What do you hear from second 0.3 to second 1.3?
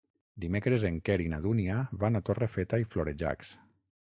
Dimecres en Quer i